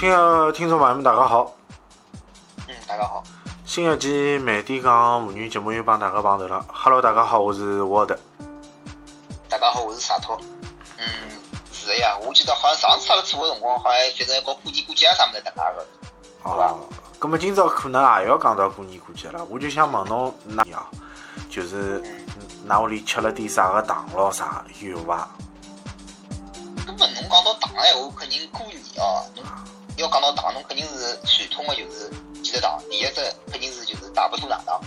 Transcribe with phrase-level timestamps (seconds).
[0.00, 1.54] 亲爱的听众朋友们，大家好！
[2.66, 3.22] 嗯，大家好。
[3.66, 6.64] 新一期慢点讲妇女节目又帮大家碰头了。
[6.72, 8.18] Hello，大家好，我是沃德。
[9.46, 10.40] 大家好，我是沙托。
[10.96, 11.04] 嗯，
[11.70, 15.86] 是的呀，我记得好像上次阿拉做的辰光，好像反正搞过年过节啊啥么子的，大家个。
[16.44, 16.80] 哦，
[17.20, 20.82] 那么今朝可能也要讲到过年过节了，我就想问侬那呀，
[21.50, 22.02] 就是
[22.66, 25.28] 㑚屋里吃了点啥个糖咯啥有伐？
[26.86, 29.44] 那么侬讲到糖哎，我肯定过年哦，侬
[30.00, 32.08] 要讲到糖，侬肯定是传统的就是
[32.42, 34.80] 几只糖，第一只肯定是就是大白兔奶糖，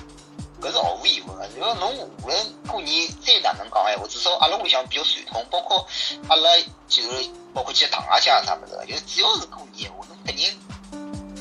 [0.61, 1.47] 搿是毫无疑问的。
[1.55, 5.85] 如果侬无论过年再哪能讲哎，我至少阿拉屋里向比较传统，包括
[6.29, 6.49] 阿拉
[6.87, 7.03] 就
[7.53, 10.59] 包括几个糖啊家啥物事，就是只要是过年，我侬肯定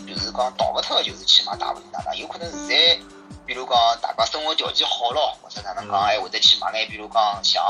[0.07, 2.16] 就是讲逃勿脱的，就是去买大白兔奶糖。
[2.16, 2.99] 有可能现在
[3.47, 7.63] 比如讲大家生活条件好了，或者哪能讲哎，会得去买眼，比如讲像。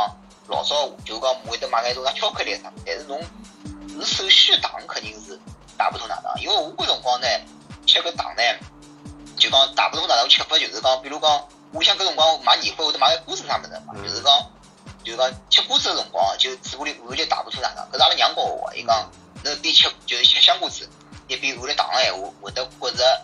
[0.48, 3.22] 老早就讲会得买眼种像巧克力啥，但是侬
[3.88, 5.38] 是首选糖肯定是
[5.82, 7.26] 大白兔奶糖，因为我搿辰光呢
[7.88, 8.42] 吃个糖呢，
[9.36, 14.50] 就讲大白兔奶糖吃法就是讲，比如讲，我想搿辰光买年货或者买个瓜子啥物事嘛，就是讲，
[15.02, 19.10] 就是讲吃瓜子个辰光就嘴巴里含粒大白兔奶糖，搿是阿拉娘教我，伊讲
[19.42, 20.88] 侬边吃就是吃香瓜子，
[21.26, 23.22] 一边含粒糖个闲话，会得觉着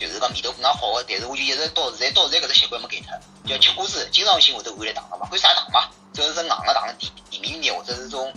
[0.00, 5.88] 就是讲味道更加好个，但是我就一直到现在到现在搿只习惯没改脱，就吃瓜子经常性会得含粒糖个嘛，管啥糖嘛。
[6.12, 8.32] 只要是硬个糖，甜甜蜜蜜，或者是种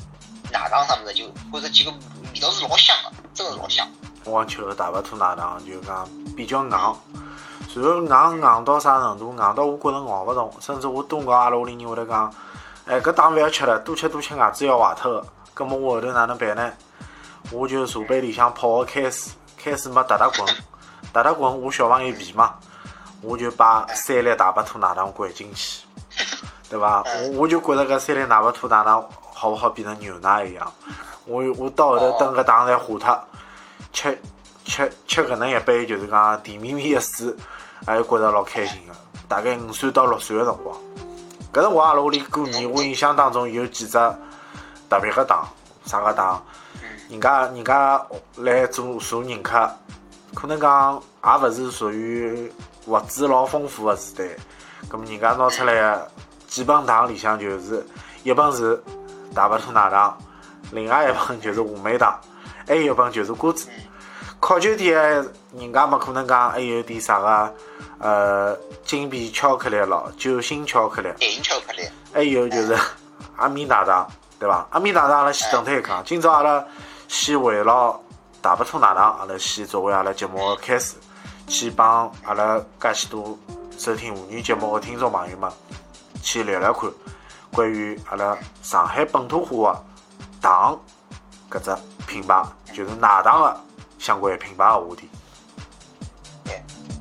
[0.51, 1.91] 奶糖啥么子，就或者几个
[2.33, 3.87] 味道是老香的，真老香。
[4.25, 6.97] 我吃个大白兔奶糖就讲比较硬，然后
[8.33, 9.31] 硬硬到啥程度？
[9.31, 12.33] 硬到我觉着咬勿动，甚至我东告阿拉屋里人会得讲，
[12.85, 15.25] 哎，搿糖勿要吃了，多吃多吃牙齿要坏脱个。
[15.53, 16.69] 葛末我后头哪能办呢？
[17.49, 20.45] 我就茶杯里向泡个开水，开水没哒哒滚，
[21.13, 22.55] 哒哒滚我小朋友皮嘛，
[23.21, 25.85] 我就把三粒大白兔奶糖灌进去。
[26.69, 27.01] 对伐？
[27.03, 29.01] 我我就觉着搿三粒大白兔奶糖
[29.39, 30.69] 好勿好变成牛奶一样。
[31.25, 33.23] 我我到后头等搿糖侪化脱，
[33.93, 34.21] 吃
[34.65, 37.33] 吃吃搿能一杯就是讲甜蜜蜜的水，
[37.85, 38.93] 还是觉着老开心个。
[39.29, 40.75] 大概五岁到六岁个辰光，
[41.53, 43.97] 搿辰光阿拉屋里过年，我印象当中有几只
[44.89, 45.47] 特别个糖，
[45.85, 46.43] 啥个糖？
[47.09, 49.71] 人家人家来做做人客，
[50.35, 52.51] 可能讲也勿是属于
[52.87, 54.35] 物质老丰富个时代，
[54.89, 56.11] 葛末人家拿出来个。
[56.49, 57.85] 几本糖里向就是
[58.23, 58.83] 一本是
[59.33, 60.17] 大白兔奶糖，
[60.71, 62.19] 另外一盆就是话梅糖，
[62.67, 63.67] 还有一盆就是瓜子。
[64.39, 64.97] 考究点，
[65.53, 67.53] 人家没可能讲还有点啥个
[67.99, 71.09] 呃金币巧克力咯，酒心巧克力，
[71.43, 72.77] 巧克力，还有就是
[73.35, 74.09] 阿米奶糖，
[74.39, 74.65] 对伐？
[74.71, 76.63] 阿米奶糖阿拉先等脱一讲，今朝阿拉
[77.07, 78.01] 先围绕
[78.41, 80.95] 大白兔奶糖，阿拉先作为阿拉节目个开始，
[81.47, 83.37] 去帮阿拉介许多
[83.77, 85.51] 收听妇女节目的听众朋友们。
[86.21, 86.91] 去聊聊看，
[87.51, 89.83] 关于阿拉上海本土化的
[90.41, 90.79] 糖
[91.49, 91.75] 搿只
[92.07, 92.43] 品牌，
[92.73, 93.59] 就是奶糖的
[93.97, 95.09] 相关品牌的话题。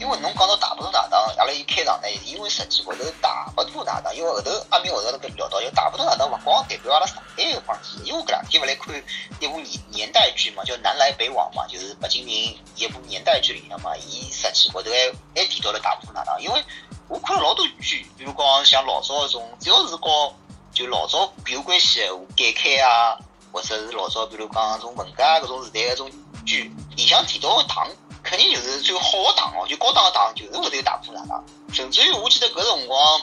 [0.01, 0.78] 因为侬讲到糖，
[1.49, 8.95] 拉一开场呢，因为实际高头大白兔奶糖，因为后头阿明后头跟聊到，因为大白兔奶糖勿光代表阿拉上海个方言，因为搿两天勿来看
[9.41, 14.97] 一部年年代剧嘛，叫《南来北往》嘛，就是白敬亭一部年代剧里向嘛，伊实际高头还
[15.35, 16.63] 还提到了大白兔奶糖，因为。
[17.11, 20.31] 我看了老多剧，比如讲像老早那种，只要是搞
[20.75, 23.17] 就老早有关系的，改开啊，
[23.51, 26.13] 或者是老早比如讲种文革搿种时代搿种
[26.45, 27.89] 剧，里向提到的糖，
[28.29, 31.43] 肯定就是最好的糖哦，就高档的糖，就是会得有大铺奶糖。
[31.73, 33.23] 甚至于我记得搿辰光，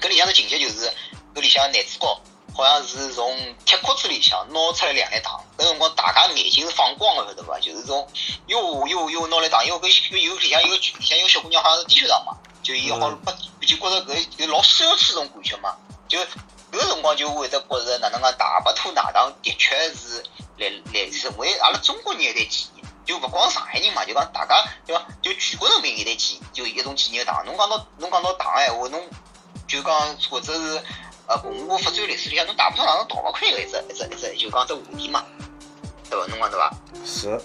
[0.00, 0.92] 搿里向的情节就是，
[1.34, 2.20] 搿里向男主角
[2.56, 7.58] 好像是从铁壳子里向拿出来两粒糖，搿辰光大家眼睛是放光的，晓得伐？
[7.58, 8.08] 就是种
[8.46, 12.36] 又又又拿来糖，因为搿有里向有个里向有个小姑娘好像是低血糖嘛。
[12.62, 13.30] 就伊好不
[13.66, 15.76] 就觉着搿就老奢侈种感觉嘛，
[16.08, 16.18] 就
[16.72, 20.24] 搿辰光就会得觉着哪能讲大白兔奶糖的确是
[20.56, 22.68] 来来成为阿拉中国人一代记，
[23.04, 24.54] 就勿光上海人嘛，就讲大家
[24.86, 25.04] 对伐？
[25.20, 27.44] 就全国人民一代记忆，就一种纪念糖。
[27.44, 29.00] 侬讲到侬讲到糖闲话，侬
[29.66, 30.82] 就讲或者是
[31.26, 35.22] 呃共和国发展历史里向，侬大白兔哪能逃勿开个一只一只一只，就讲只话题嘛，
[36.08, 36.26] 对伐？
[36.28, 36.70] 侬讲对伐？
[37.04, 37.40] 是。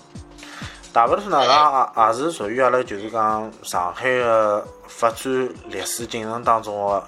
[0.91, 7.07] 大白兔奶糖也也是属于阿拉就是讲上海个发展历史进程当中的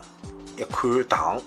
[0.58, 1.42] 一款糖。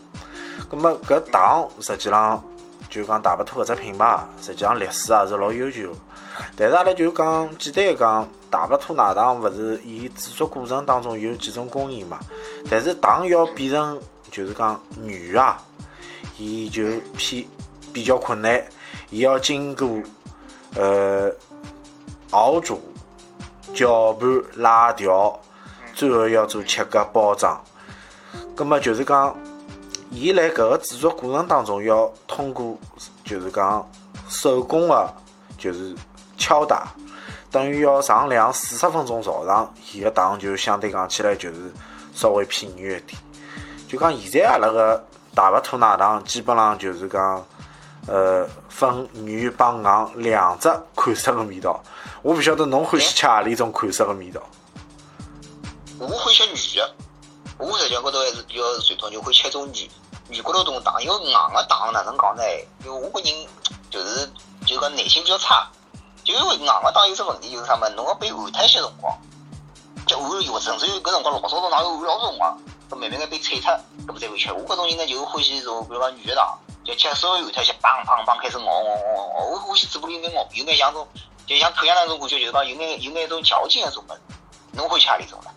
[0.68, 2.42] 咁么搿糖实际上
[2.90, 5.94] 就讲大白兔搿只品牌，实际上历史也是老悠久。
[6.56, 12.18] 但是阿拉就讲简单一讲，大白兔奶糖勿是伊制作过程当中有几种工艺嘛？
[12.70, 14.00] 但是糖要变成
[14.30, 14.80] 就是讲
[15.32, 15.62] 软啊，
[16.38, 16.82] 伊就
[17.16, 17.46] 偏
[17.92, 18.62] 比较困难，
[19.10, 19.88] 伊要经过
[20.76, 21.32] 呃。
[22.30, 22.80] 熬煮、
[23.72, 25.38] 搅拌、拉条，
[25.94, 27.56] 最后要做切割、包装。
[28.56, 29.32] 葛么就是讲，
[30.10, 32.76] 伊辣搿个制作过程当中，要通过
[33.24, 33.88] 就是讲
[34.28, 35.14] 手工的，
[35.56, 35.94] 就是
[36.44, 36.94] 敲打，
[37.50, 41.72] 等于要上两四十分钟朝上，伊个糖就相对讲起来就是
[42.14, 43.18] 稍微偏软一点。
[43.88, 45.02] 就讲现在阿拉个
[45.34, 47.42] 大白兔奶糖基本上就是讲，
[48.06, 51.82] 呃，分软帮硬两只款式个味道。
[52.20, 54.42] 我勿晓得侬欢喜吃何里种款式个味道。
[55.98, 56.94] 我欢喜吃软个，
[57.56, 59.74] 我实际上高头还是比较传统，就欢喜吃种软
[60.28, 62.42] 软骨头种糖，因为硬个糖哪能讲呢？
[62.84, 63.32] 因为我个人
[63.90, 64.28] 就是
[64.66, 65.66] 就讲耐心比较差，
[66.24, 67.86] 就因为硬个糖有只问题就是啥么？
[67.90, 69.14] 侬要被换脱一些辰光，
[70.06, 72.58] 就换有甚至于搿辰光老早早哪有换老辰光，
[72.90, 73.70] 搿慢慢个被萃脱，
[74.06, 74.50] 搿么才会吃。
[74.52, 79.50] 我搿种人呢就欢喜种，比如讲软个糖，就吃稍微换脱一些，梆梆梆开始咬咬咬咬。
[79.52, 81.06] 我欢喜嘴巴里有眼咬，有眼像种，
[81.46, 84.20] 就像口香糖种感觉，就是讲有眼有眼种嚼劲个种物事。
[84.72, 85.50] 侬欢喜何里种呢？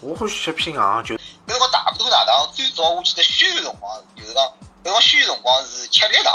[0.00, 1.14] 我欢喜吃偏硬，就。
[1.46, 4.42] 搿辰光大白兔奶糖最早我记得宣传辰光，就是讲
[4.82, 6.32] 搿辰光宣传辰光是吃粒糖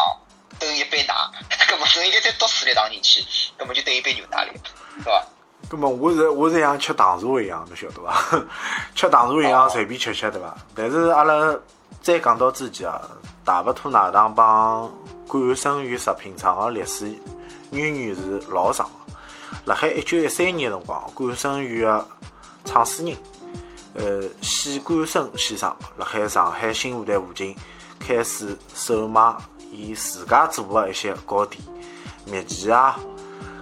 [0.59, 1.13] 等于一杯奶，
[1.67, 3.21] 搿么侬应该再倒水里糖进去，
[3.57, 4.53] 搿么就等于一杯牛奶了，
[4.97, 5.25] 是伐？
[5.69, 8.43] 搿么我是我是像吃糖茶一样，侬晓得伐？
[8.95, 10.55] 吃糖茶一样随便吃吃，对伐？
[10.75, 11.57] 但是阿拉
[12.01, 13.01] 再讲到之前啊，
[13.45, 14.91] 大白兔奶糖帮
[15.27, 17.13] 冠生园食品厂个历史
[17.71, 19.13] 渊源是老长个。
[19.65, 22.07] 辣海一九一三年辰光，冠生园个
[22.65, 23.17] 创始人。
[23.95, 27.55] 呃，许冠生先生辣海上海新舞台附近
[27.99, 29.35] 开始售卖
[29.71, 31.61] 伊自家做的一些糕点、
[32.25, 32.99] 蜜饯啊，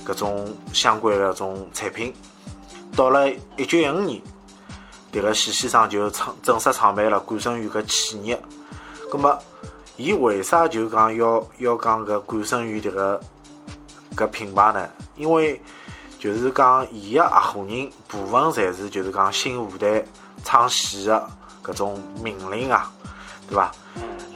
[0.05, 2.13] 搿种相关的种产品。
[2.95, 4.21] 到了一九一五年，
[5.11, 8.41] 迭个许先生就创正式创办了冠生园搿企业。
[9.11, 9.37] 葛末，
[9.95, 13.21] 伊为啥就讲要要讲搿冠生园迭个
[14.15, 14.89] 搿品牌呢？
[15.15, 15.61] 因为
[16.19, 20.05] 就是讲伊个合伙人部分侪是就是讲新舞台。
[20.43, 21.29] 唱戏的
[21.61, 22.89] 搿种名伶啊，
[23.49, 23.71] 对伐？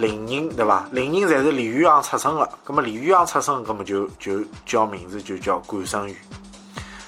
[0.01, 0.85] 伶人对伐？
[0.91, 6.17] 林人侪是梨园行出身的，葛么梨园行出身，葛么就就叫名字就叫管生宇，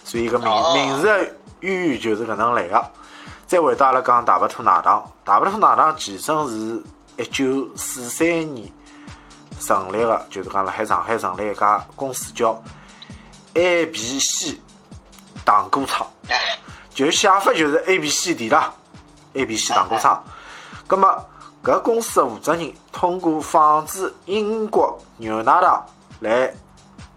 [0.04, 2.86] 所以搿名名字的渊源就是搿能来个。
[3.48, 6.84] 再回到阿拉讲大白兔奶糖，大白兔奶糖前身是
[7.18, 8.72] 一九四三年
[9.60, 12.62] 成立的，就是讲辣海上海成立一家公司叫
[13.56, 14.60] A B C
[15.44, 16.08] 糖果厂，
[16.94, 18.74] 就写法就是 A B C D 啦。
[19.36, 20.24] A、B、C 糖果厂，
[20.86, 21.08] 葛么
[21.64, 25.86] 搿公司的负责人通过仿制英国牛奶糖
[26.20, 26.54] 来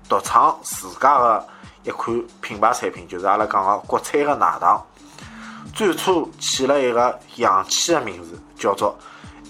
[0.09, 1.49] 独创自家的
[1.83, 4.81] 一款品牌产品，就是阿拉讲个国产的奶糖。
[5.75, 8.97] 最初起了一个洋气的名字，叫做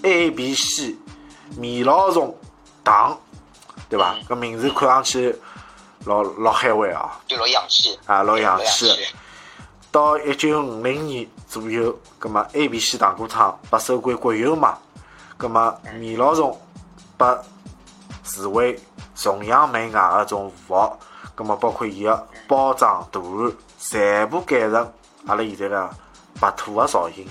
[0.01, 0.95] A、B、C
[1.55, 2.35] 米老虫
[2.83, 3.15] 糖，
[3.87, 4.15] 对伐？
[4.27, 5.35] 搿名字看上去
[6.05, 8.91] 老老海外啊，对，老洋气啊，老洋气。
[9.91, 14.77] 到一九五零年左右，葛末 A、B、C 糖果厂被收归国有嘛，
[15.37, 16.57] 葛末米老鼠
[17.15, 17.25] 被
[18.23, 18.77] 视为
[19.15, 20.97] 崇洋媚外的种符号，
[21.35, 24.91] 葛末包括伊个包装图案，全部改成
[25.27, 25.89] 阿拉现在个
[26.39, 27.27] 白兔个造型，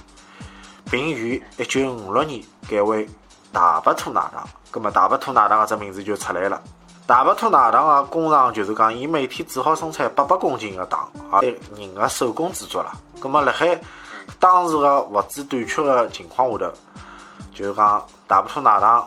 [0.89, 3.09] 并于一九五六年改为
[3.53, 6.63] 大白兔奶糖，葛末大白兔奶糖个只名字就出来了。
[7.09, 11.41] 大白兔奶糖个工厂就是讲，伊每天只好生产八百公斤个糖，啊，
[11.77, 12.93] 人个手工制作了。
[13.21, 13.81] 葛末辣海
[14.39, 16.73] 当时个物资短缺个情况下头，
[17.55, 19.07] 就是讲大白兔奶糖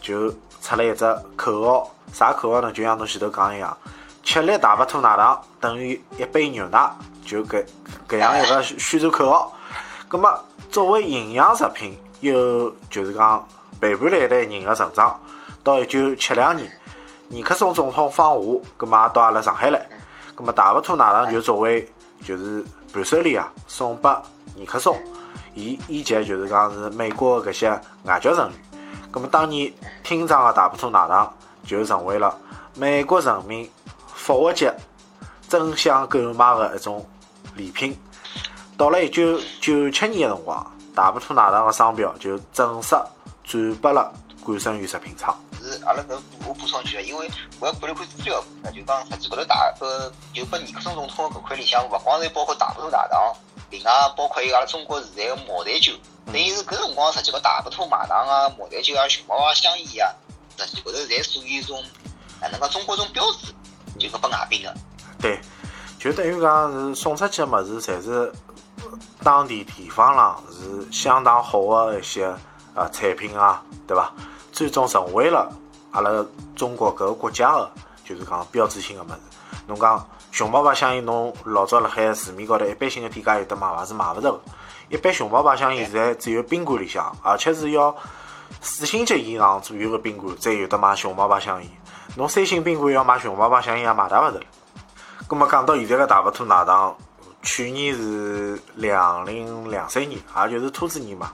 [0.00, 0.30] 就
[0.60, 1.04] 出了一只
[1.36, 2.72] 口号，啥口号呢？
[2.72, 3.76] 就像侬前头讲一样，
[4.22, 6.90] 吃粒大白兔奶糖等于一杯牛奶，
[7.24, 7.64] 就搿
[8.08, 9.52] 搿样一个宣传口号。
[10.08, 10.32] 葛末
[10.70, 13.46] 作为营养食品，又就是讲
[13.80, 15.18] 陪伴了一代人个成长，
[15.62, 16.70] 到一九七两年。
[17.28, 19.86] 尼克松总统访华，葛末也到阿拉上海来，
[20.34, 21.90] 葛末大白兔奶糖就作为
[22.22, 24.22] 就是伴手礼啊，送拨
[24.54, 24.96] 尼克松，
[25.54, 27.70] 伊以及就是讲是美国搿些
[28.04, 28.52] 外交人员，
[29.10, 31.32] 葛末当年厅长个大白兔奶糖
[31.64, 32.36] 就成为了
[32.74, 33.70] 美国人民
[34.14, 34.74] 复活节
[35.48, 37.06] 争相购买的一种
[37.54, 37.96] 礼品。
[38.76, 42.96] 到了一九九七年个辰光，大白兔奶糖个商标就正式
[43.44, 45.38] 转拨了冠生园食品厂。
[45.62, 47.30] 是阿拉搿我补充一句，因为
[47.60, 48.42] 我要看了看资料，
[48.74, 53.32] 就讲实际高头大呃就拨尼克松总统搿块里向，勿光是包括大白兔奶糖，
[53.74, 55.92] 另外包括阿拉中国现在个茅台酒，
[56.26, 60.14] 等于是搿辰光实际个大白兔奶糖啊、茅台酒啊、熊猫啊、香烟啊，
[60.56, 61.82] 实际高头侪属于一种
[62.40, 63.52] 哪能讲中国种标志，
[63.98, 64.72] 就搿拨外宾个。
[65.20, 65.40] 对，
[65.98, 68.32] 就等于讲是送出去个物事，侪是
[69.24, 72.26] 当地地方浪是相当好个一些
[72.74, 74.12] 啊产品啊，对伐？
[74.52, 75.52] 最终成为了
[75.90, 77.70] 阿拉中国搿个国家的，
[78.04, 79.14] 就是讲标志性的物事。
[79.66, 83.84] 侬讲熊猫牌香烟，侬老早辣海市面高头一般性个店家有得卖伐？
[83.84, 84.40] 是买勿着个。
[84.88, 87.94] 一般熊猫牌香烟现在只有宾馆里向，而且是要
[88.60, 91.70] 四星级以上左右个宾馆才有得卖熊猫牌香烟。
[92.16, 94.40] 侬三星宾馆要买熊猫牌香烟也买得勿着。
[95.28, 96.96] 葛末讲到现在个大白兔奶糖，
[97.40, 101.30] 去年是两零两三年，也就是兔子年嘛。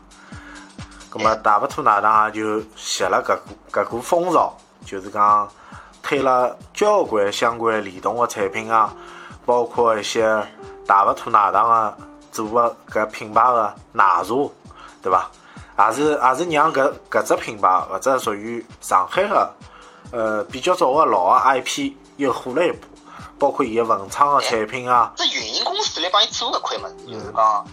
[1.09, 4.53] 葛末大白兔奶糖也就吸了搿股搿股风潮，
[4.85, 5.49] 就是讲
[6.11, 8.93] 推了交关相关联动个产品啊，
[9.47, 10.45] 包括一些
[10.85, 11.97] 大白兔奶糖个
[12.33, 14.35] 做个搿品牌个奶茶，
[15.01, 15.31] 对伐？
[15.79, 19.55] 也是也是让搿搿只品牌，或者属于上海个
[20.11, 22.81] 呃比较早个老个 IP 又火了一波，
[23.39, 25.13] 包括伊个文创个产品啊。
[25.15, 27.67] 这运营公司来帮伊做搿块物事，就是讲。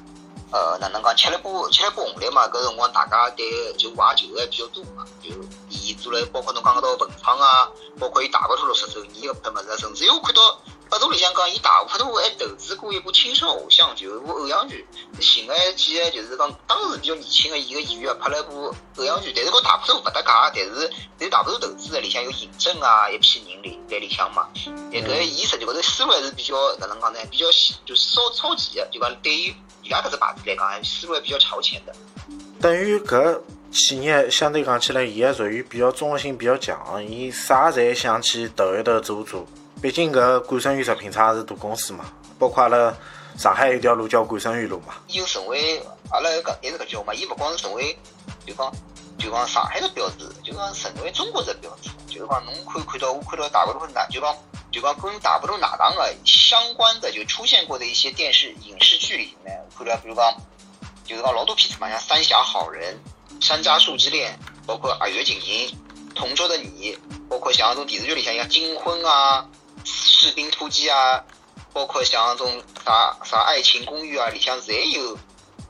[0.51, 1.15] 呃，哪能讲？
[1.15, 2.47] 吃了把吃了把红利嘛？
[2.47, 5.05] 搿辰光大家对就怀旧还比较多嘛。
[5.21, 5.29] 就
[5.69, 14.87] 伊做了，包括侬讲到文创啊，包括伊大白兔六十周年搿块物事，甚至于我看到百度里向讲，伊大白兔还投资过一部青春偶像剧，一部偶像剧，
[15.19, 24.47] 寻了几个就是讲当时比较年轻的一个演员啊，拍了一部偶像剧，但是跟大白兔勿搭界，但是是大白兔投资的，里向有尹正啊一批人里在里向嘛。
[24.65, 27.19] 但搿伊实际高头思路还是比较哪能讲呢？
[27.29, 27.45] 比较
[27.85, 29.53] 就是稍超前的，就讲对于。
[29.87, 31.95] 伊拉搿只牌子来讲，还思路还比较超前的。
[32.59, 33.39] 等于搿
[33.71, 39.47] 企业相对讲起来，伊还属于比较综合性比较强，伊啥侪想去投一投做做。
[39.81, 42.05] 毕竟搿冠生园食品厂也是大公司嘛，
[42.37, 42.93] 包括阿拉
[43.37, 44.95] 上海有条路叫冠生园路嘛。
[45.07, 47.97] 伊成为阿拉搿一直搿句话嘛，伊勿光是成为
[48.45, 48.69] 就讲
[49.17, 51.89] 就讲上海的标志，就讲成为中国的标志。
[52.07, 54.35] 就是讲侬可以看到，我看到大部分奶，就讲
[54.77, 60.37] 就讲跟大部分奶糖的相关的，就出现过的一些电视影视剧里面，看到比如讲，
[61.03, 62.95] 就是讲老多片子嘛，像《三峡好人》
[63.43, 65.67] 《山楂树之恋》，包括《耳语警营》
[66.13, 66.93] 《同桌的你》，
[67.27, 69.49] 包括像那种电视剧里像像《金婚》啊，
[69.89, 71.23] 《士兵突击》啊，
[71.73, 75.17] 包括像那种啥啥《爱情公寓》啊，里向侪有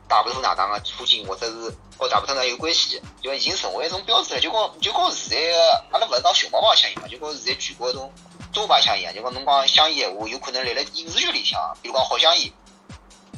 [0.10, 1.74] 大部分奶糖的出镜，或者是。
[2.00, 4.40] 和大部头呢有关系，就已经成为一种标志了。
[4.40, 8.14] 就跟就跟现在个阿拉勿是讲熊猫猫相一样嘛，就跟现在全国种
[8.58, 9.14] 中牌相一样。
[9.14, 12.52] 就讲侬讲香烟闲话，有可能来了影视剧里向，比如讲好香烟，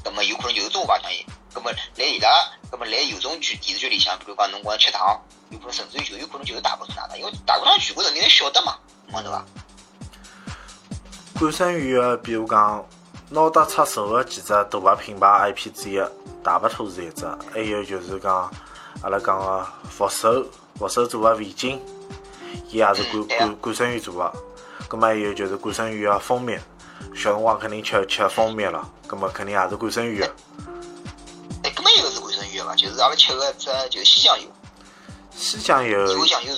[0.05, 1.25] 那么有可能就是中牌香烟。
[1.53, 2.29] 那么来伊拉，
[2.71, 8.77] 那么来有种剧电视剧里向，比如讲侬讲吃糖，有可能甚至于就有可能就是大部头奶糖，因为大部头全国人民侪晓得嘛，
[9.11, 9.43] 晓得伐？
[11.37, 12.85] 冠生园个，比如讲
[13.29, 15.99] 拿得出手个几只大牌品牌 IP 之一。
[16.41, 18.49] 大白兔是一只，还有就是讲
[19.01, 20.45] 阿拉讲个佛手，
[20.77, 21.81] 佛手做个味精，
[22.69, 24.33] 伊也是冠冠冠生园做个。
[24.89, 26.57] 葛末还有就是冠生园个蜂蜜，
[27.15, 30.35] 小辰光肯定吃吃蜂蜜了，葛末肯定也是冠生园个。
[31.63, 32.75] 哎，葛么一个是冠生园个伐？
[32.75, 34.47] 就是阿拉吃个只就是西酱油。
[35.35, 36.25] 西酱油。
[36.25, 36.53] 酱油。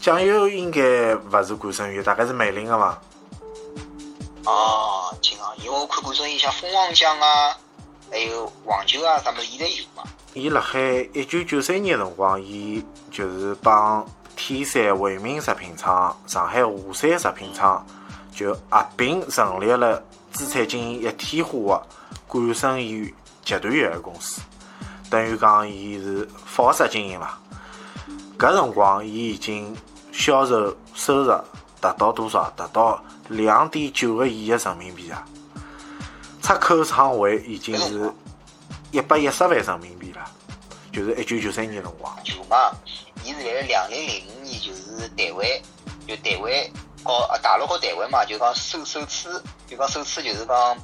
[0.00, 2.98] 酱油应该勿是冠生园，大概是美林个伐？
[4.46, 7.58] 哦，听啊，因为我看冠生园像蜂王浆啊。
[8.08, 10.02] 还有黄酒啊，啥物事，伊侪有嘛。
[10.32, 10.80] 伊辣海
[11.12, 17.84] 一九九三年辰光，伊就是帮天山惠民食品厂、上海华山食品厂
[18.30, 20.00] 就合并成立了
[20.30, 21.86] 资产经营一体化的
[22.28, 23.12] 冠生园
[23.42, 24.42] 集团有限公司，
[25.08, 27.38] 等于讲伊是复合式经营了。
[28.38, 29.74] 搿辰光，伊已经
[30.12, 31.32] 销售收入
[31.80, 32.52] 达到多少？
[32.54, 35.26] 达到两点九个亿的人民币啊！
[36.42, 38.12] 出口仓位已经是
[38.90, 40.30] 一百一十万人民币了，
[40.92, 42.14] 就是一九九三年辰光。
[43.26, 45.48] 伊是辣两零零五年，就是台湾，
[46.06, 46.52] 就台湾
[47.02, 50.78] 和大陆和台湾嘛，就讲首首次，就讲首次就是讲，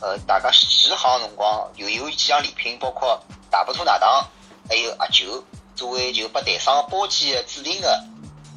[0.00, 4.24] 呃，大家试行辰光，就有几样礼品，包括大白兔奶糖，
[4.68, 5.42] 还有阿酒，
[5.74, 8.04] 作为就拨台商包机的指定的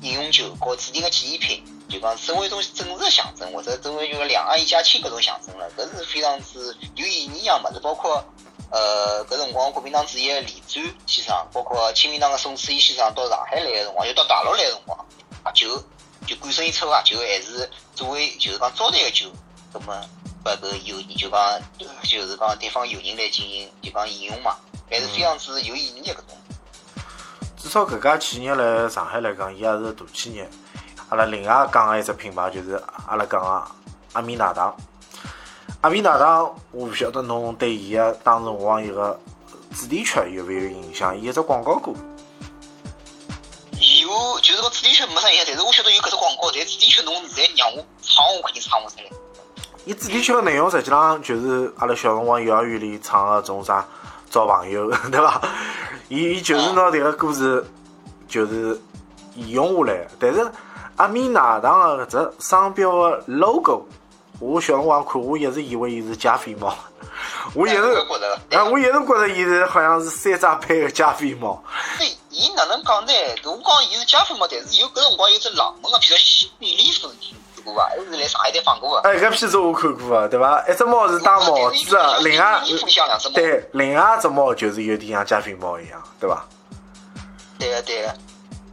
[0.02, 1.64] 饮用酒和指定的纪念品。
[1.90, 7.80] 就讲成为一种政治象征，或者成为就两岸一家亲搿种象征了，搿是非常之有意义样物事。
[7.80, 8.22] 包括
[8.70, 15.06] 呃搿辰光国民党主席李展先生，包括亲民党的宋楚瑜先生到上海来个辰光，又到大陆来个辰光，
[15.44, 15.82] 啊酒
[16.26, 19.32] 就冠生一抽啊酒还是作为就是讲招待个酒，
[19.72, 20.02] 葛么
[20.44, 21.62] 拨搿友人就讲
[22.04, 24.56] 就是讲对方友人来进行就讲饮用嘛，
[24.90, 26.38] 还是非常之有意义个搿种。
[27.58, 30.50] 至少搿家企业来上海来讲，伊也是大企业。
[31.10, 33.72] 阿拉另外讲个一只品牌就是阿拉讲个
[34.14, 34.76] 阿米奶糖。
[35.88, 39.18] 阿米奶糖，我勿晓得侬对伊个当时辰光一个
[39.74, 41.18] 主题曲有勿有印象？
[41.18, 41.94] 伊一只广告歌。
[43.72, 49.06] 有，就是个主题曲没啥印象，但是我晓得有搿只广告，但主题曲侬现在让我唱，我肯定唱勿出来。
[49.86, 53.88] 伊主题曲个内容实际上就是阿拉小辰光幼儿园里唱个种啥
[54.30, 55.42] 找朋友， 对伐？
[56.10, 57.66] 伊伊就是拿迭个歌词
[58.28, 58.78] 就是
[59.36, 60.52] 沿用下来，但是。
[60.98, 63.86] 阿米奶糖个搿只商标个 logo，
[64.40, 66.76] 我小辰光看，我一直以为伊是加菲猫，
[67.54, 67.78] 我一直，
[68.52, 71.64] 哎，我一直觉着伊是好像是山楂配个加菲猫。
[71.98, 73.14] 对，伊哪能讲呢？
[73.46, 77.12] 我讲伊是加菲猫，但是有搿辰光有只冷门个，譬如说米粒粉，
[77.64, 77.90] 过伐？
[77.90, 79.10] 还是来上海滩放过伐？
[79.10, 80.64] 哎，搿片子我看过啊，对伐？
[80.68, 82.62] 一只猫是戴帽子个，另外
[83.34, 86.46] 对，另外一只猫就是有点像加菲猫一样，对伐？
[87.60, 88.14] 对个对个，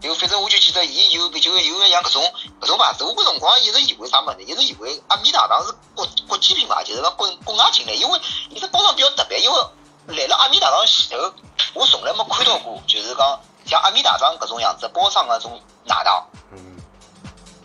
[0.05, 2.23] 就反正我就记得伊有就有像搿种
[2.61, 4.43] 搿种牌子，我搿辰光一直以为啥物事？
[4.43, 8.21] 一直以为阿米达当是国国际品牌，就是讲国国外进来，因为
[8.51, 9.59] 伊只包装比较特别，因为
[10.09, 11.33] 来了阿米达当前头，
[11.73, 16.27] 我从来没看到过，就是讲像阿米达当搿种样子包装个种奶糖。
[16.53, 16.77] 嗯。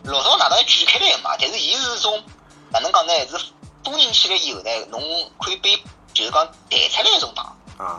[0.06, 2.24] 老早奶糖举开来个嘛，但是伊是种
[2.70, 3.14] 哪能讲呢？
[3.28, 3.38] 是
[3.84, 5.02] 封印起来以后呢，侬
[5.42, 5.76] 可以被
[6.14, 7.58] 就是讲弹出来一种糖，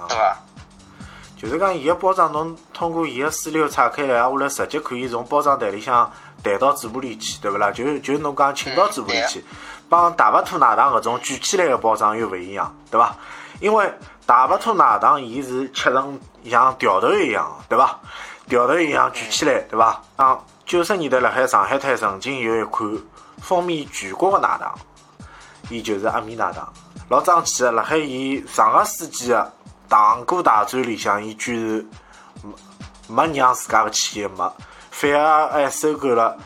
[0.08, 0.42] 对伐？
[1.40, 7.70] 就是讲，伊个包装，侬通过伊个水流拆开来，下来直接可以从包装袋里向弹到嘴巴里去，对勿啦？
[7.70, 9.42] 就就侬讲请到嘴巴里去，
[9.88, 13.16] 帮大白兔奶糖搿种举起来个包装又勿一样，对伐？
[13.58, 13.90] 因为
[14.26, 17.98] 大白兔奶糖伊是切成像条头一样，对伐？
[18.46, 19.98] 条头一样举起来，对伐？
[20.16, 22.86] 啊，九十年代辣海上海滩曾经有一款
[23.40, 24.78] 风靡全国个奶糖，
[25.70, 26.70] 伊就是阿米奶糖，
[27.08, 29.50] 老争气个，辣海伊上个世纪个。
[29.90, 31.86] 糖果大战里向，伊居然
[33.08, 34.50] 没没让自家个企业没，
[34.92, 36.38] 反而还收购了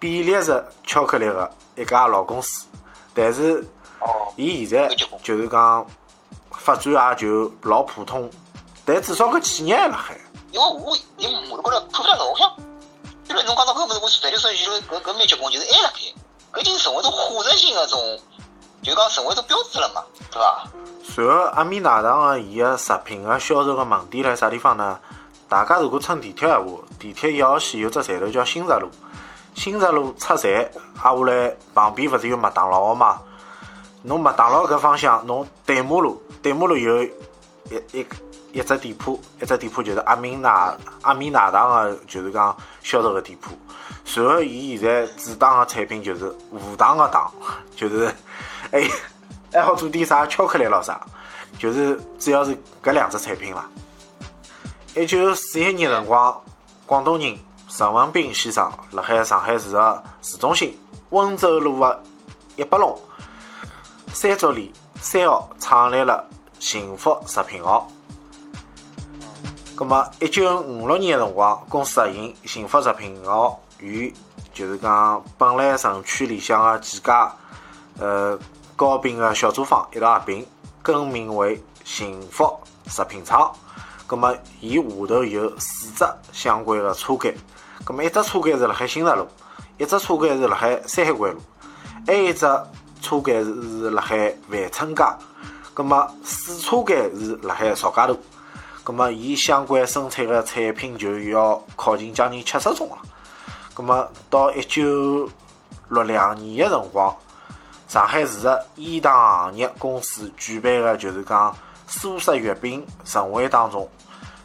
[0.00, 2.66] 比利时巧克力个一家老公司。
[3.14, 3.64] 但是，
[4.34, 5.86] 伊现在就是讲
[6.50, 8.28] 发展也就老普通，
[8.84, 10.18] 但至少搿企业还辣海。
[10.50, 12.52] 因为我因为我觉着看不到我想，
[13.28, 18.20] 因为侬讲到搿物事，我实在说，就是搿搿蛮结棍，就是还辣海，搿就成为种化石性个种，
[18.82, 20.66] 就讲成为种标志了嘛，对伐？
[21.12, 24.96] 随后，阿米奶糖个伊个食品个销售个门店辣啥地方呢？
[25.48, 28.88] 大家如果乘地铁闲话，地铁一号线有只站头叫新石路，
[29.52, 30.70] 新石路出站，挨
[31.02, 33.20] 下来旁边勿是有麦当劳个嘛？
[34.02, 37.10] 侬麦当劳搿方向，侬对马路，对马路有一
[37.90, 38.06] 一
[38.52, 43.58] 一只店铺，一只店铺就是阿米奶阿米奶糖个，就是讲销售个店铺。
[44.04, 47.28] 随后，伊现在主打个产品就是无糖个糖，
[47.74, 48.06] 就是
[48.70, 48.88] 哎。
[49.52, 51.00] 还好做点啥巧克力咯啥，
[51.58, 53.68] 就是主要是搿两只产品伐。
[54.94, 56.40] 一九四一年辰光，
[56.86, 57.36] 广东人
[57.68, 60.78] 陈文斌先生辣海上海市个市中心
[61.10, 62.02] 温州路个
[62.56, 62.96] 一百弄
[64.12, 66.24] 三竹里三号创立了
[66.58, 67.90] 幸福食品号。
[69.74, 74.12] 葛末一九五六年辰光，公司合营幸福食品号与
[74.52, 77.32] 就是讲本来城区里向个几家
[77.98, 78.38] 呃。
[78.80, 80.46] 糕饼个小作坊一道合并，
[80.80, 83.54] 更名为幸福食品厂。
[84.06, 87.36] 葛末，伊下头有四只相关个车间。
[87.84, 89.28] 葛末，一只车间是辣海新石路，
[89.76, 91.38] 一只车间是辣海山海关路，
[92.06, 92.46] 还有一只
[93.02, 95.04] 车间是辣海万春街。
[95.74, 98.18] 葛末，四车间是辣海曹家渡。
[98.82, 102.96] 葛末，伊相关生产个产品就要靠近将近七十种了。
[103.74, 105.28] 葛末，到一九
[105.90, 107.14] 六两年个辰光。
[107.90, 111.52] 上海市的烟糖行业公司举办的，就是讲
[111.88, 113.90] 苏式月饼盛会当中，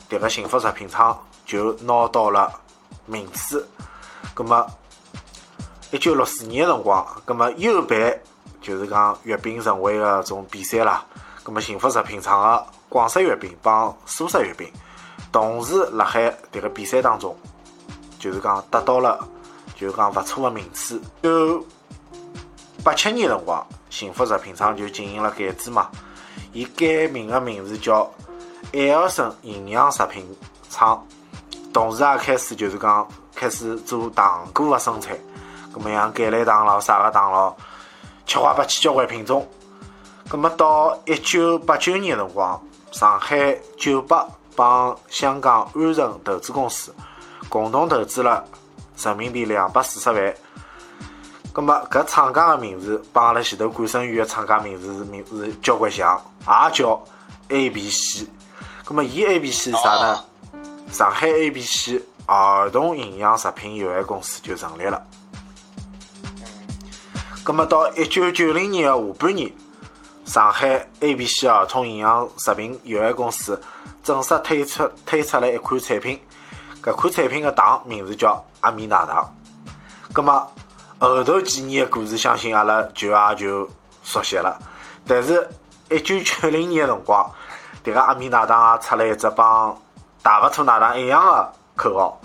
[0.10, 2.52] 迭个幸福食品厂就拿到了
[3.06, 3.64] 名次。
[4.34, 4.66] 葛么，
[5.92, 8.20] 一九六四年的辰光，葛么又办
[8.64, 11.06] 就是讲月饼盛会的种比赛啦。
[11.44, 14.68] 葛么幸福食品厂的广式月饼帮苏式月饼，
[15.32, 17.38] 同时辣海迭个比赛当中，
[18.18, 19.20] 就是讲得到了
[19.76, 21.00] 就是讲勿错的名次。
[21.22, 21.64] 就
[22.86, 25.90] 八七年辰光，幸福食品厂就进行了改制嘛，
[26.54, 28.08] 伊改名的名字叫
[28.74, 30.24] 艾尔森营养食品
[30.70, 31.04] 厂，
[31.74, 35.18] 同时也开始就是讲开始做糖果的生产，
[35.74, 37.58] 咁么像橄榄糖咯、啥个糖咯，
[38.28, 39.50] 七花八七交关品种。
[40.30, 46.94] 咁么到一九八九年辰光，上海九八帮香港安诚投资公司
[47.50, 48.46] 共同投资了
[49.00, 50.36] 人民币两百四十万。
[51.56, 57.02] 咁么，搿厂家个名字帮阿拉前头冠生园个厂家名字是名是交关像，也叫
[57.48, 58.28] A B C。
[58.84, 60.20] 葛么，伊 A B C 是啥呢？
[60.92, 65.02] 上海 A B C 儿童营养食品有限公司就成立了。
[67.46, 69.50] 葛么，到一九九零年个下半年，
[70.26, 73.62] 上海 A B C 儿童营养食品有限公司
[74.04, 76.20] 正式推出推出了一款产品，
[76.84, 79.34] 搿款产品个糖名字叫阿米奶糖。
[80.12, 80.46] 葛么，
[81.00, 83.70] 后头几年的故事，相信阿拉就也就
[84.04, 84.58] 熟悉了。
[85.08, 85.48] 但是，
[85.90, 87.32] 一九七零年的辰光，
[87.84, 89.78] 迭个阿米奶糖也出了一只帮
[90.24, 92.20] 大白兔奶糖一样的口号：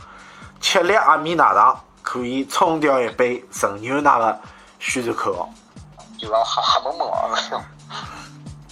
[0.60, 4.40] 吃粒阿米奶糖可以冲掉一杯纯牛奶的
[4.78, 5.50] 宣传口号。
[6.16, 7.64] 就讲黑黑蒙蒙啊！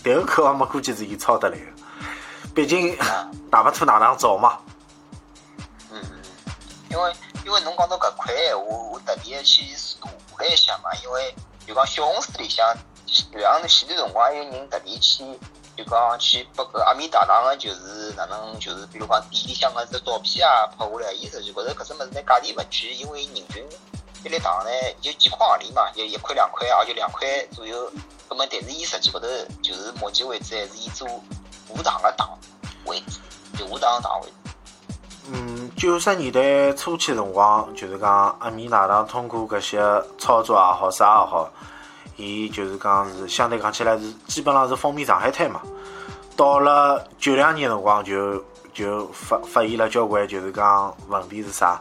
[0.03, 1.65] 迭个口号嘛，估计是伊抄得来的。
[2.55, 2.97] 毕竟
[3.51, 4.59] 大白兔奶糖早嘛。
[5.91, 6.01] 嗯，
[6.91, 7.13] 因为
[7.45, 10.07] 因为侬讲到搿块，我我特别去查
[10.39, 11.35] 了一下嘛，因为
[11.67, 15.25] 就讲小红书里向，就像前段辰光有人特地去，
[15.75, 23.67] 就讲去把搿阿米大堂个，就是哪能，就是比如讲店里向个只照片啊拍下来，伊实际觉着搿只物事呢价钿勿贵，因为人均
[24.25, 27.91] 一粒糖呢就几块行钿嘛，就一块两块，也就两块左右。
[28.29, 29.27] 葛末但是伊实际高头
[29.63, 31.09] 就是目前为止还是以做
[31.71, 32.39] 无糖个糖
[32.85, 34.38] 为主，就无糖糖为主。
[35.31, 39.79] 嗯，九十年代初期辰光，就是讲阿米大糖通过搿些
[40.17, 41.51] 操作也好，啥也好，
[42.17, 45.61] 伊就是讲是相对讲起来是基本上是风靡上海滩嘛。
[46.35, 51.79] 到了九两年辰光，就就发发现了交关就是讲问题是啥？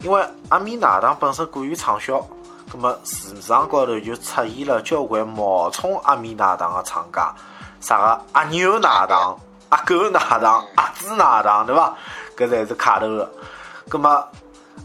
[0.00, 2.18] 因为阿米大糖本身过于畅销，
[2.70, 7.32] 葛末市场高头就出现了交关冒充阿米大糖个厂家，
[7.80, 9.38] 啥个阿牛奶糖、
[9.72, 11.96] 阿狗奶糖、阿猪奶糖，对伐？
[12.36, 13.32] 搿才是卡头个，
[13.88, 14.28] 葛末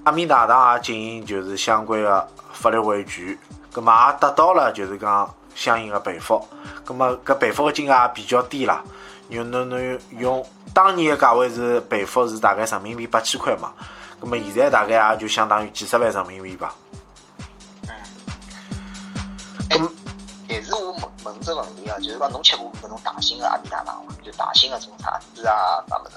[0.05, 3.37] 阿米大堂也进行就是相关个法律维权，
[3.69, 6.41] 葛末也得到了就是讲相应个赔付，
[6.85, 8.81] 葛末搿赔付个金额也比较低啦，
[9.27, 13.73] 用侬侬用当年个价位是赔付是大概人民币八千块嘛，
[14.21, 16.73] 葛末现在大概也就相当于几十万人民币吧。
[19.71, 19.89] 嗯。
[20.49, 24.13] 还是我问问只问题啊，就是讲侬吃过搿种大型个阿米达糖伐？
[24.23, 26.15] 就大型个种啥子啊，啥物事？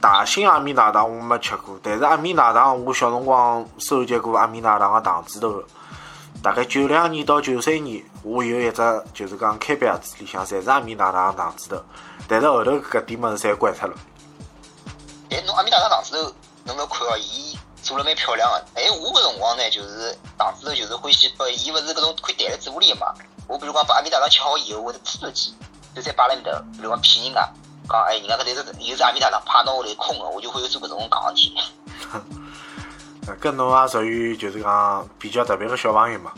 [0.00, 5.62] 大型阿米大糖我没吃过，但是阿米大糖我小辰光收集过阿米大糖个糖纸头。
[6.40, 11.82] 大概九两年到九三年，我有一只就是讲开标子里向侪是阿米大糖个糖纸头，
[12.26, 13.96] 但是后头搿点物事侪关脱了。
[15.30, 16.32] 哎，侬阿米大糖糖纸头，
[16.64, 18.64] 侬勿要看哦，伊做了蛮漂亮个。
[18.80, 23.12] 哎，我搿辰光呢，就是糖纸头就是欢喜拨伊勿是搿种可以弹辣嘴巴里个嘛。
[23.48, 25.50] 我比如讲把阿米大糖吃好以后，会得搓出去，
[25.96, 27.48] 就再摆辣面头，比如讲骗人家。
[27.88, 31.56] 讲哎，人家搿头是又是阿米大糖，怕拿下来空个，我就会有做搿种戆事体。
[33.40, 36.30] 搿侬也属于就是讲比较特别个小朋友嘛。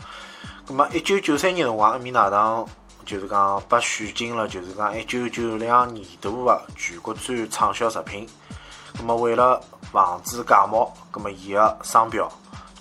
[0.65, 2.65] 葛末一九九三年辰光，阿米大糖
[3.05, 8.25] 就是讲被选进了就是讲一九九两年度个全国最畅销食品。
[8.97, 12.31] 葛末为了防止假冒，葛末伊个商标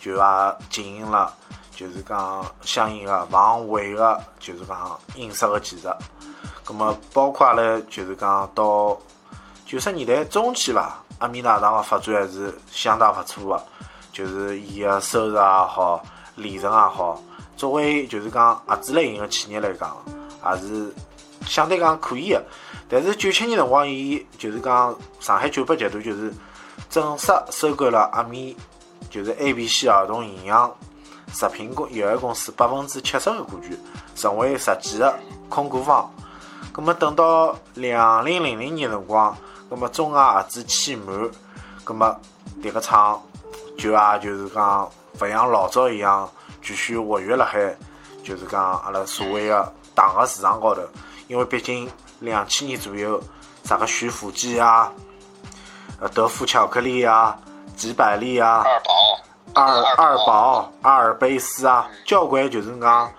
[0.01, 0.23] 就也
[0.71, 1.35] 进行了
[1.81, 5.89] 就是讲相应个防伪个就是讲印刷个技术。
[6.63, 8.95] 咁么，包括阿拉，就是讲到
[9.65, 13.65] 九十年代中期吧，阿米大糖个发展还是相当不错个，
[14.13, 16.05] 就是伊个收入也好，
[16.37, 17.19] 利润也好，
[17.57, 19.97] 作为就是讲合资类型个企业来讲，
[20.53, 20.95] 也是
[21.47, 22.45] 相对讲可以个。
[22.91, 26.31] 但是九七年辰光，伊就是讲上海九八集团就是
[26.91, 28.55] 正式收购了阿米，
[29.09, 30.71] 就是 A、B、C 儿童营养
[31.33, 33.79] 食品公有限公司百分之七十个股权，
[34.15, 35.15] 成为实际个
[35.49, 36.11] 控股方。
[36.75, 39.37] 咁么等到两零零零年辰光，
[39.71, 41.31] 咁么中外合资期满，
[41.85, 42.17] 咁么
[42.63, 43.21] 迭个厂
[43.77, 44.91] 就也就是讲
[45.21, 46.29] 勿像老早一样
[46.63, 47.77] 继续活跃辣海，
[48.23, 50.83] 就是讲阿拉所谓个糖个市场高头。
[51.29, 51.91] 因为毕竟
[52.21, 53.21] 两千年左右，
[53.65, 54.93] 啥个徐福记啊，
[56.01, 57.39] 呃德芙巧克力啊，
[57.77, 58.93] 吉百利啊，二宝，
[59.53, 63.11] 二二宝，阿尔卑斯啊，交关就是讲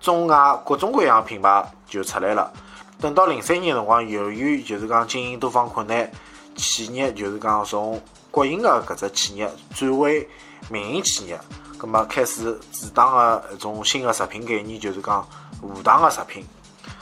[0.00, 2.52] 中外各种各样品牌就出来了。
[3.00, 6.10] 等到零三年辰光，由于就是讲经营多方困难，
[6.56, 10.28] 企业就是讲从国营的搿只企业转为
[10.68, 11.38] 民营企业，
[11.78, 15.26] 葛末开始主打个一种新的食品概念，就是讲
[15.62, 16.44] 无糖的食品。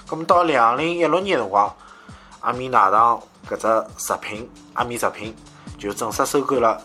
[0.07, 1.75] 葛末到两零一六年辰光，
[2.41, 3.19] 阿米奶糖
[3.49, 5.35] 搿只食品，阿米食品
[5.79, 6.81] 就正式收购了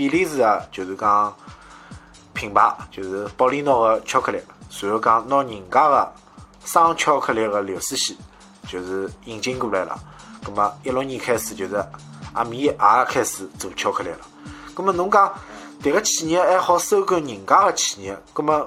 [0.00, 1.30] 比利时的，就是讲
[2.32, 6.12] 品牌，就是宝利诺的巧克力，随后讲拿人家的
[6.64, 8.16] 生巧克力的流水线。
[8.66, 9.98] 就是引进过来了，
[10.42, 11.84] 葛么一六年开始就是
[12.32, 12.74] 阿米也
[13.08, 14.20] 开始做巧克力了。
[14.74, 15.30] 葛么侬讲
[15.82, 18.66] 迭个企业还好收购人家个企业，葛么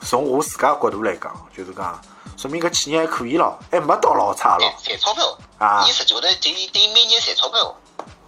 [0.00, 2.00] 从我自家角度来讲，就是讲
[2.38, 4.64] 说明搿企业还可以咯，还没到老差咯。
[4.82, 5.84] 赚钞票啊！
[5.86, 7.76] 伊实际高头对对每年赚钞票，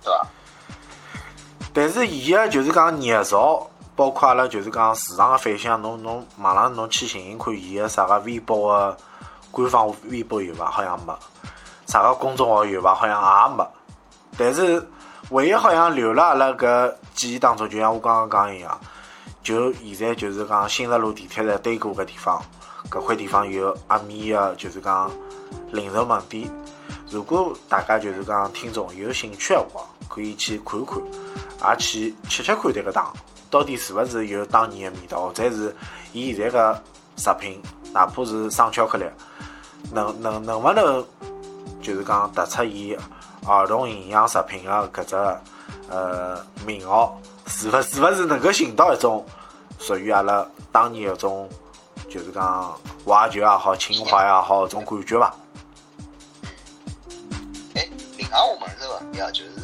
[0.02, 0.26] 对伐？
[1.76, 8.96] 但是伊个就是讲热潮，包括阿拉就是讲市场个反响，侬侬网上侬去寻寻看伊个啥个微博个。
[9.50, 10.70] 官方微博有伐？
[10.70, 11.12] 好像没。
[11.86, 12.94] 啥个公众号有伐？
[12.94, 13.68] 好像也没。
[14.38, 14.82] 但是
[15.28, 18.80] 唯一好像留了阿拉搿记忆当中，就像我刚刚讲一样，
[19.42, 22.42] 就现在就是讲新十路地铁站对过搿地方，
[22.90, 25.10] 搿块地方有阿米个，就是讲
[25.72, 26.50] 零售门店。
[27.10, 30.98] 如果大家就是讲听众有兴趣个话，可以去看看，
[31.62, 33.12] 也去吃吃看迭个糖，
[33.50, 35.74] 到底是勿是有当年的味道，或者是
[36.12, 36.82] 伊现在个
[37.16, 39.04] 食品，哪怕是生巧克力。
[39.92, 41.04] 能能能勿能，
[41.80, 42.96] 就是讲突出伊
[43.46, 45.14] 儿童营养食品个搿只
[45.88, 47.16] 呃名号，
[47.46, 49.24] 是勿是勿是能够寻到一种
[49.78, 51.48] 属于阿拉当年一种，
[52.10, 55.34] 就是讲怀旧也好、情怀也好，搿种感觉伐？
[57.76, 59.55] 哎，另外我问是个问题啊，就是，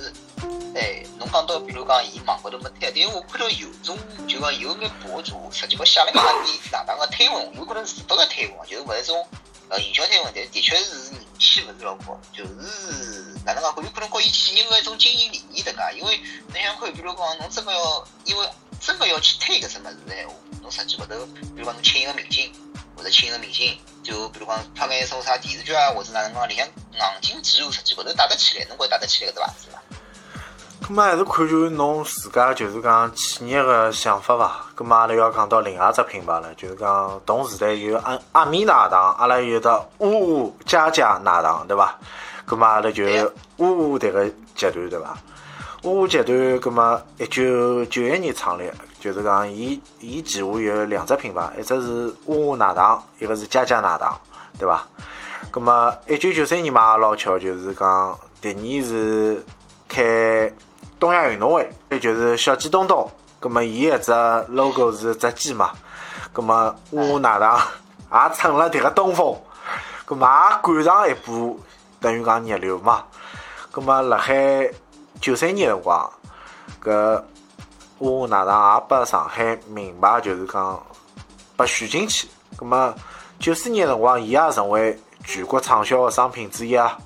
[1.23, 9.29] 侬讲到比如讲伊网高头没推，但我看到有种就讲有眼博主，实际讲写了个阿米哪能个推文，有可能是不个推文，就是勿是种
[9.69, 18.49] 呃营销推文，但的确是人气勿是老高，就是哪能讲，有可能和伊企业个一种经营理念的噶，因为侬想看，比如讲侬真个要，因为
[18.81, 22.53] 真个要去推搿只物事的闲话，侬实际高头，比如讲侬请一个明星。
[22.95, 29.83] 或者请一个明星，就比如讲拍眼什么啥电视剧啊，或者哪能讲，里向硬劲植入实际高头打得起来，侬觉打得起来搿只牌子伐？
[30.83, 34.67] 咁么还是看就侬自家就是讲企业个想法伐？
[34.77, 41.95] 咁么阿拉要讲到另外一只品牌了，就是讲同时代有阿阿米奶糖，阿拉有的呜呜家家奶糖，对伐？
[42.47, 43.05] 咁么阿拉就
[43.59, 45.17] 呜呜迭个集团，对伐？
[45.85, 48.71] 呜呜集团，咁么一九九一年创立。
[49.01, 54.17] 就是讲，伊伊旗下有两只品牌，一只是呜呜奶糖，一个是家家奶糖，
[54.59, 54.87] 对伐？
[55.53, 59.45] 咁么，一九九三年嘛，老巧，就是讲第二是
[59.89, 60.53] 开
[61.03, 63.11] 东亚运动会，也就是小鸡东东。
[63.41, 64.13] 咁么，伊一只
[64.51, 65.73] logo 是只鸡嘛。
[66.33, 67.61] 咁么，呜呜奶糖
[68.13, 69.37] 也蹭了迭个东风，
[70.07, 71.59] 咁么也赶上一波，
[71.99, 73.03] 等于讲热流嘛。
[73.73, 74.71] 咁么，辣海
[75.21, 76.09] 九三年辰光，
[76.81, 77.21] 搿。
[77.99, 80.81] 呜呜奶糖也拨上海名牌就是讲
[81.57, 82.95] 拨选进去，葛末
[83.41, 86.97] 九四年辰光，伊也成为全国畅销的商品之一啊。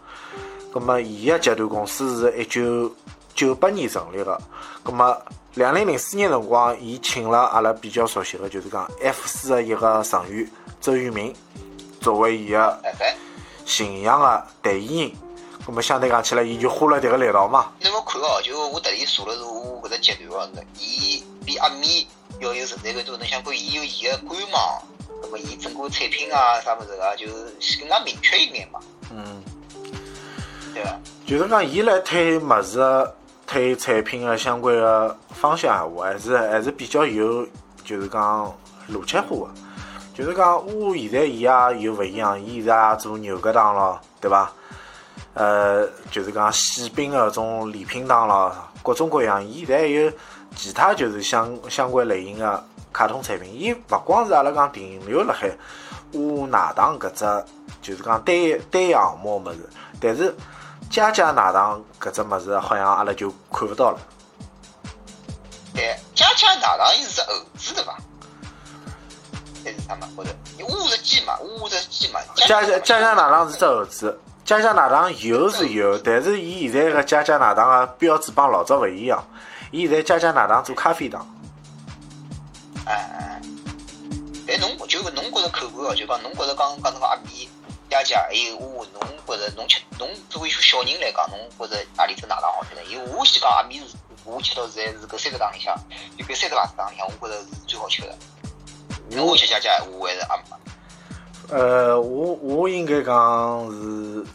[0.71, 2.95] 葛末伊个集团公司是一九
[3.37, 4.41] 九八年成立的，
[4.83, 5.23] 葛末
[5.55, 11.35] 两零零四年辰光，伊请了阿拉比较熟悉的，就是讲 F 四的一个成员周渝民
[12.01, 12.79] 作为伊个
[13.67, 15.17] 形象的代言人。
[15.67, 17.73] 葛末相对讲起来，伊就花了迭个力道嘛。
[17.81, 22.07] 那么看哦，就我特意查了查我搿只集团哦，伊比阿米
[22.41, 23.17] 要有存在感多。
[23.19, 24.83] 侬想看，伊有伊个官网，
[25.21, 27.27] 葛末伊整个产品啊啥物事啊，就
[27.81, 28.79] 更加明确一点嘛。
[29.11, 29.43] 嗯，
[30.73, 30.97] 对伐？
[31.27, 32.79] 就是讲，伊来推物事、
[33.47, 37.47] 推产品个相关个方向闲话，还是还是比较有，
[37.85, 38.53] 就是讲
[38.91, 39.49] 逻辑化个。
[40.15, 44.51] 就是讲，我现在伊也有勿一样，伊现在也做牛轧糖咯，对伐？
[45.35, 48.51] 呃，就是讲喜饼个种礼品糖咯，
[48.83, 49.45] 各种各样。
[49.45, 50.11] 伊现在有
[50.55, 53.51] 其他就是相相关类型个卡通产品。
[53.53, 55.51] 伊勿光是阿拉讲停留辣海
[56.13, 57.45] 乌奶糖搿只，
[57.83, 58.35] 就是讲单
[58.71, 59.69] 单项目物事。
[60.01, 60.35] 但是
[60.91, 63.99] 家家奶糖搿只物事，好像阿拉就看勿到了。
[65.75, 67.99] 对，家家奶糖伊是猴子对伐？
[69.65, 70.09] 还是啥嘛？
[70.17, 71.39] 或者你乌是鸡嘛？
[71.41, 72.21] 乌是鸡嘛？
[72.37, 74.19] 家家家家奶糖是只猴子。
[74.45, 79.23] 家家奶糖有是有，但是伊现在个家家奶糖个标志帮老早勿一样。
[79.73, 81.27] 伊现在家家奶糖做咖啡糖。
[82.87, 83.43] 哎哎，
[84.47, 87.49] 但侬就侬觉着口感哦，就讲侬觉着刚刚讲那个阿米
[87.89, 92.83] 家家还有我，侬觉着侬吃侬作为小人来讲，侬觉着阿里只奶糖好吃呢？
[92.85, 95.75] 因为我先讲阿米是，我吃到现在是搿三只糖里向，
[96.19, 98.15] 就搿三只牌子糖里向，我觉着是最好吃的。
[99.11, 100.43] 侬我吃家家，我还是阿米。
[101.49, 104.27] 呃，我我应该讲是，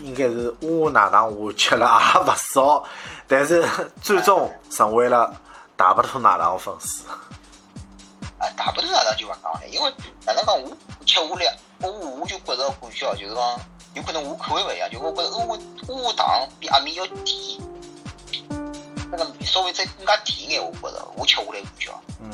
[0.00, 2.82] 应该是我奶糖我吃了也勿少，
[3.28, 3.62] 但是
[4.00, 5.38] 最终成为了
[5.76, 7.06] 大白兔奶糖粉丝。
[8.38, 9.92] 啊，大白兔奶糖就勿讲了，因为
[10.24, 10.70] 哪能讲我
[11.04, 11.58] 吃下来，
[11.90, 13.60] 我我就觉着感觉哦，就是讲
[13.94, 17.60] 有可能我口味勿一样，就我觉着欧欧糖比阿米要甜，
[19.10, 21.90] 那个稍微再更加甜一点，我觉着我吃下来感觉。
[22.20, 22.30] 嗯。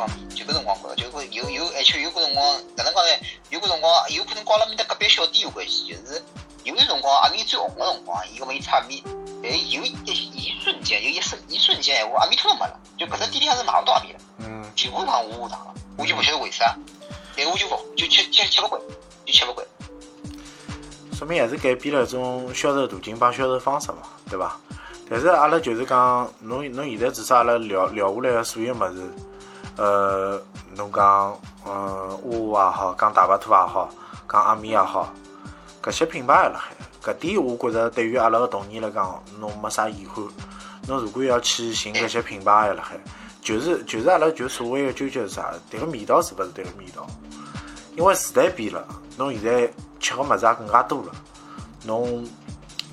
[0.00, 3.10] 方面，就搿辰光觉着，就会有有，而且有搿辰光，哪能讲呢？
[3.50, 6.22] 有搿辰光，有可能跟阿拉面搭隔壁小店有关系，就是
[6.64, 9.04] 有段辰光阿米最红个辰光，伊搿么伊出阿米，
[9.44, 16.74] 哎，有一一瞬间，有一瞬一瞬间，我阿米通都没了，就搿只店里向是买勿到阿米了，嗯，全部放五五糖了，我就勿晓得为啥，
[17.42, 18.78] 但我就勿就吃吃吃勿惯，
[19.24, 19.66] 就吃勿惯。
[21.14, 23.98] 说明还是改变了种销售途径帮销售方式嘛，
[24.28, 24.60] 对伐？
[25.08, 29.10] 但是阿拉就是讲，侬侬现在至少阿拉聊聊下来个所有物事。
[29.76, 30.38] 呃，
[30.76, 33.88] 侬讲，嗯，呜呜也好，讲大白兔也好，
[34.28, 35.10] 讲阿米也好，
[35.82, 40.22] 搿些品牌还辣海，搿点我觉着对于阿拉个童年来讲，侬没啥遗憾。
[40.86, 43.00] 侬如果要去寻搿些品牌还辣海，
[43.40, 45.54] 就是就是阿拉就所谓个纠结是啥？
[45.72, 47.06] 迭个味道是勿是迭个味道？
[47.96, 51.12] 因为时代变了，侬现在吃个物事也更加多了，
[51.84, 52.26] 侬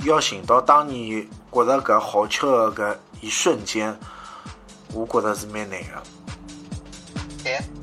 [0.04, 3.98] 要寻到当年觉着搿好吃个搿一瞬间，
[4.94, 6.04] 我觉着是蛮难个。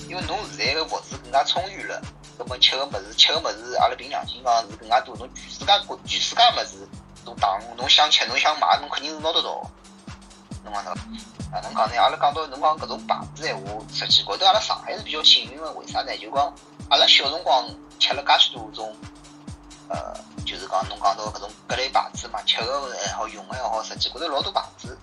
[0.07, 2.01] 因为侬现在个物质更加充裕了，
[2.39, 5.17] 那么吃个物事，吃个物事，阿拉凭良心讲是更加多。
[5.17, 6.87] 侬全世界国全世界物事，
[7.25, 9.69] 侬当侬想吃侬想买，侬肯定是拿得到。
[10.63, 11.97] 侬讲到，啊，侬讲呢？
[11.97, 16.17] 阿拉讲到侬讲搿种牌子闲话，实际高头阿拉上海是比较幸运的，为啥呢？
[16.19, 16.55] 就讲
[16.91, 17.69] 阿拉小辰光
[17.99, 18.95] 吃了介许多种，
[19.89, 24.97] 呃，就是讲侬讲到搿种各类牌子嘛，吃个还好，用个也好，实际高头老多牌子，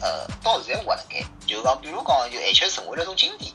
[0.00, 1.24] 呃，到现在我还辣盖。
[1.46, 3.52] 就讲，比如讲，就而且成为了种经典。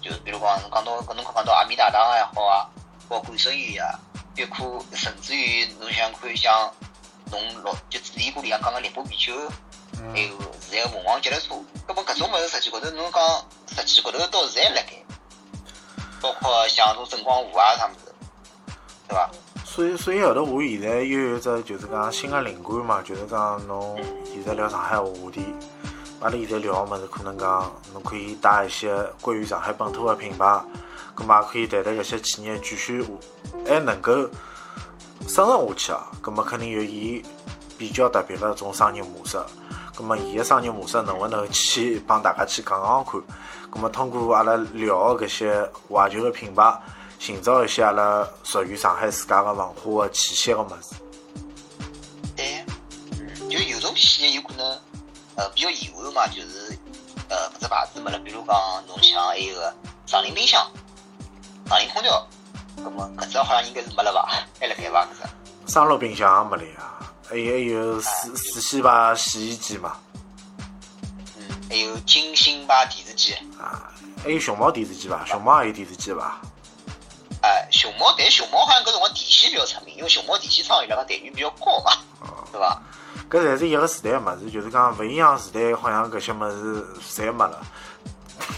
[0.00, 2.66] 就是比如讲，侬讲到搿侬讲到阿米大堂也好啊，
[3.08, 4.00] 包括冠生园啊，
[4.36, 6.72] 包括甚至于侬想看像
[7.30, 9.32] 侬老就主题歌里向讲个烈波啤酒。
[10.12, 11.54] 还有现在凤凰极乐车，
[11.86, 14.94] 搿么搿种物事实际高头侬讲实际高头到现在辣盖，
[16.22, 18.14] 包括像种正光湖啊啥物事，
[19.08, 19.30] 对伐？
[19.64, 25.44] 所以所以后头我现在又有只就是讲新个灵感嘛，就是讲侬现在聊上海话题，
[26.20, 30.62] 阿拉现在聊个物事可能讲侬可以带一些关于上海本土个品牌，
[31.14, 33.04] 葛末也可以谈谈搿些企业继续
[33.66, 34.12] 还能够
[35.26, 37.22] 生存下去啊，葛末肯定有伊
[37.76, 39.38] 比较特别个种商业模式。
[39.94, 43.20] 咁么，伊个商业模式能勿能去帮大家去讲讲看？
[43.70, 46.80] 咁么，通过阿拉聊个搿些怀旧个品牌，
[47.18, 50.94] 寻找一些阿拉属于上海自家个文化个气息个物事。
[52.34, 52.64] 对，
[53.48, 54.66] 就有种企业有可能，
[55.36, 56.78] 呃，比较遗憾嘛，就是
[57.28, 58.18] 呃，搿只牌子没了。
[58.18, 59.74] 比如讲，侬像还有个
[60.06, 60.66] 上林冰箱、
[61.68, 62.26] 上林空调，
[62.78, 64.26] 咁么搿只好像应该是没了吧？
[64.58, 65.04] 还辣盖伐？
[65.04, 67.01] 搿只三鹿冰箱也没了呀。
[67.32, 69.96] 还有还有四四喜牌洗衣机嘛，
[71.38, 73.90] 嗯，还有金星牌电视机啊，
[74.22, 76.42] 还有熊猫电视机吧，熊猫也有电视机吧？
[77.40, 81.92] 哎，熊猫，但熊猫好像搿辰光电线比较出名，因为熊猫电线厂伊拉个待遇比较高嘛，
[82.52, 82.82] 对伐？
[83.30, 87.64] 搿侪是一个时代个物事，就是讲勿一样时代，好像搿些物事侪没了。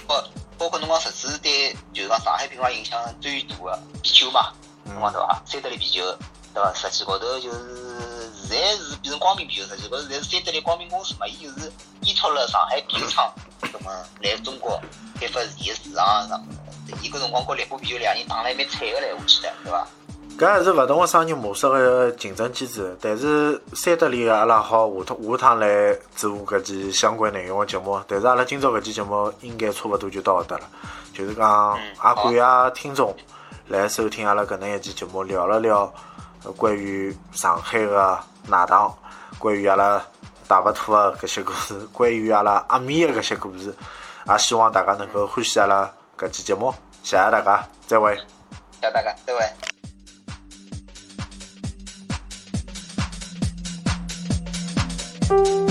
[0.09, 0.21] 包
[0.59, 4.53] 包括侬讲，实质对，就是讲上海品牌影响最大个啤酒嘛，
[4.85, 5.41] 侬讲对伐？
[5.47, 6.05] 三得利啤酒，
[6.53, 6.75] 对伐？
[6.75, 8.34] 实际高头就是。
[8.45, 12.47] 现在是变成光明啤酒，实际勿是侪是三得利光明公司嘛，伊就是依托了。
[12.49, 13.91] 上海啤酒厂，葛么
[14.23, 14.81] 来中国
[15.21, 16.43] 开发自己个市场上。
[17.03, 18.45] 伊搿辰光和烈波啤酒两人打了。
[18.45, 19.87] 还蛮惨个唻，我记得，对伐？
[20.37, 28.01] 搿还是勿同个商业模式个竞争机制，但是三得利个阿拉好下趟下趟来做搿期相关内容个节目。
[28.09, 30.69] 但是阿拉今朝搿期节目应该差勿多就到搿搭了，
[31.15, 33.17] 就是讲也感谢听众
[33.69, 35.93] 来收听阿拉搿能一期节目，聊了聊
[36.53, 38.19] 关于上海的。
[38.47, 38.95] 奶糖，
[39.39, 40.05] 关于阿拉
[40.47, 43.75] 大白兔的搿些故事，关于阿拉阿米的搿些故事，
[44.29, 46.71] 也希望大家能够欢喜阿拉搿期节目，
[47.03, 48.15] 谢谢大家，再会。
[48.15, 48.23] 谢
[48.83, 49.33] 谢大家，再
[55.49, 55.64] 会。